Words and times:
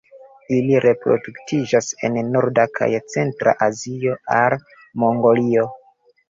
Ili 0.59 0.77
reproduktiĝas 0.85 1.89
en 2.09 2.17
norda 2.29 2.65
kaj 2.79 2.87
centra 3.17 3.55
Azio 3.67 4.17
al 4.39 4.57
Mongolio. 5.05 5.69